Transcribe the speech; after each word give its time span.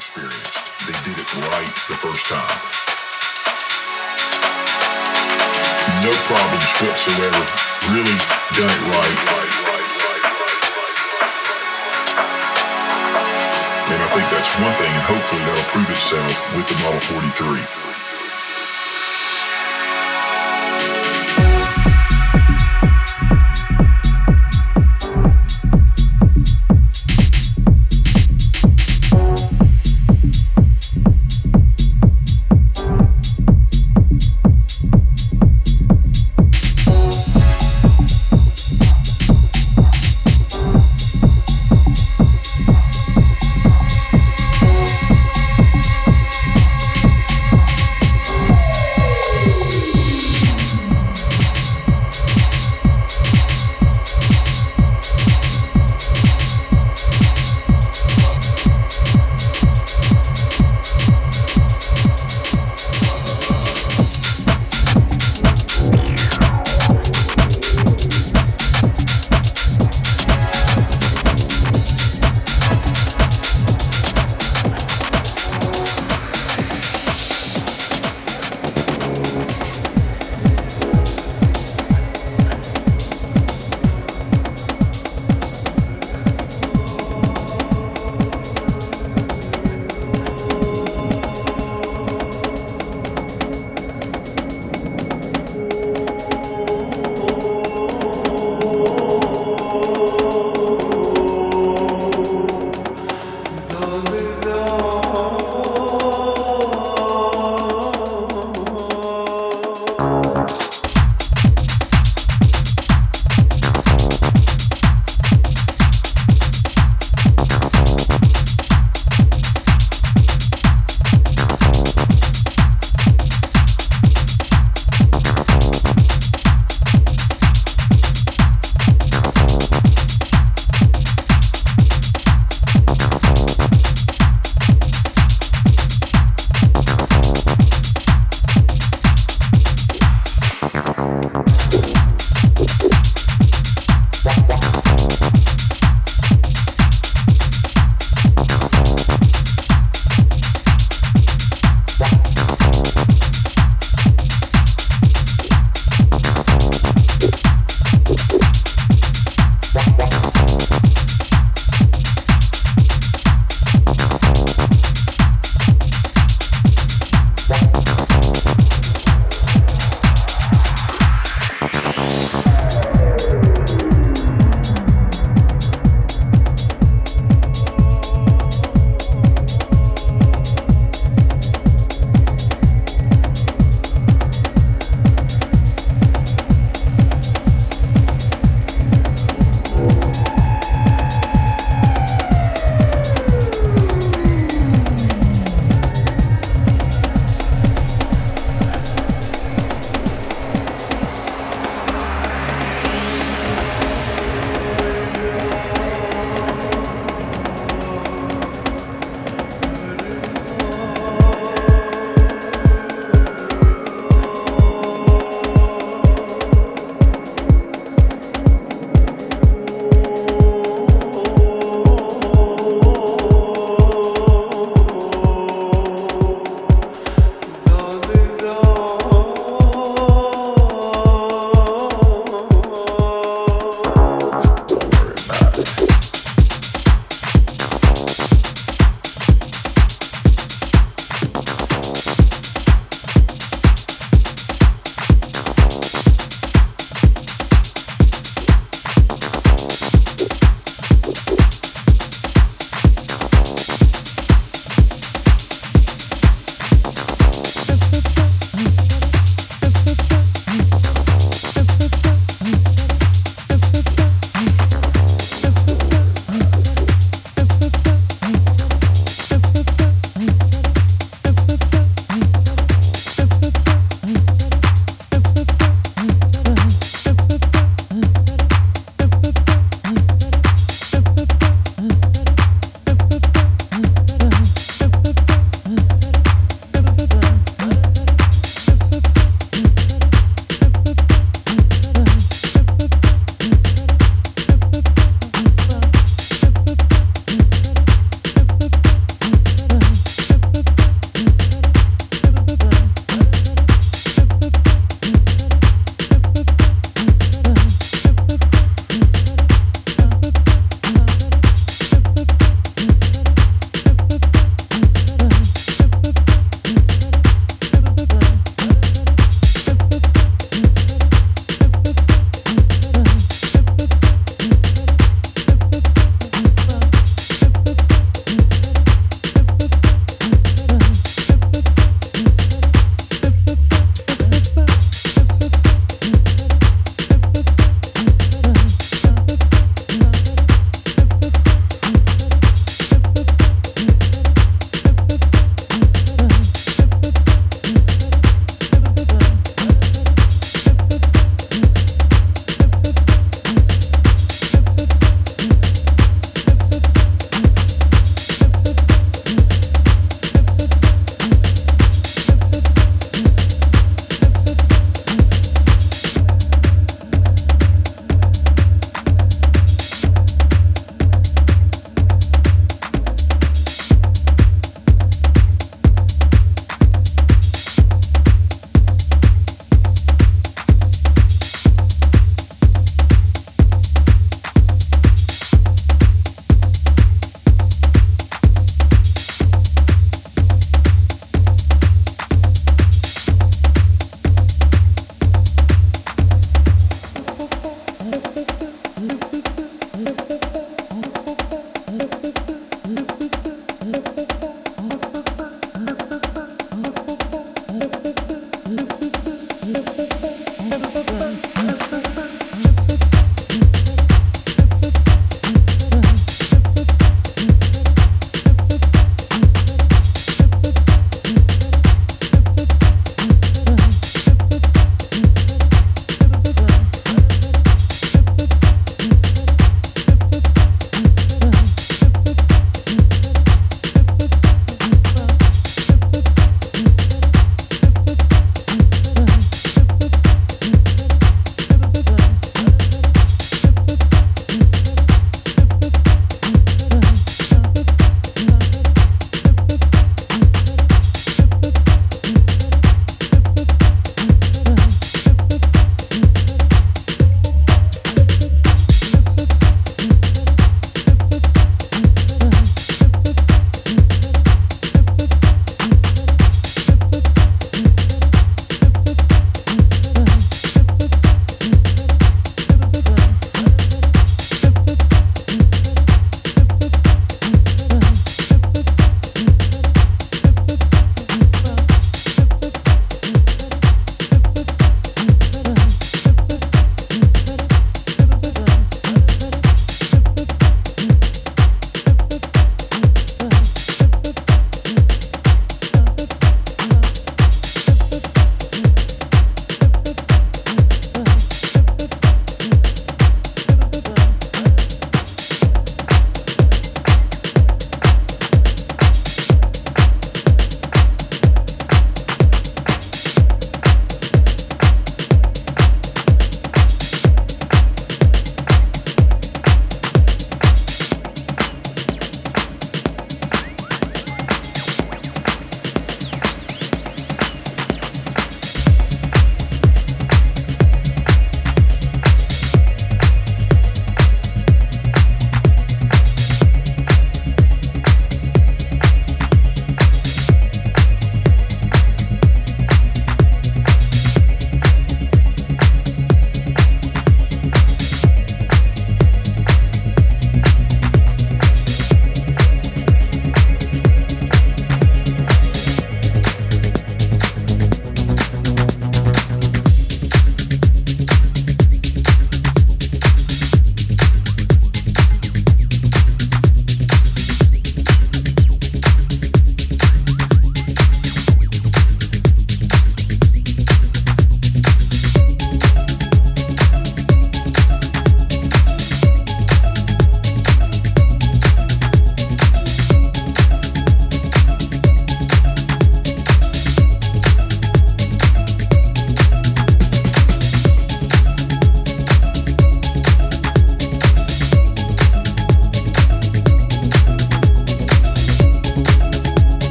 experienced. 0.00 0.64
They 0.88 0.96
did 1.04 1.20
it 1.20 1.28
right 1.52 1.74
the 1.92 1.98
first 2.00 2.24
time. 2.24 2.56
No 6.00 6.12
problems 6.24 6.70
whatsoever. 6.80 7.44
Really 7.92 8.16
done 8.56 8.72
it 8.72 8.84
right. 8.96 9.20
And 13.92 14.00
I 14.00 14.08
think 14.16 14.24
that's 14.32 14.48
one 14.56 14.72
thing, 14.80 14.88
and 14.88 15.04
hopefully 15.04 15.42
that'll 15.44 15.68
prove 15.68 15.90
itself 15.90 16.32
with 16.56 16.66
the 16.66 16.76
Model 16.80 17.00
43. 17.00 17.89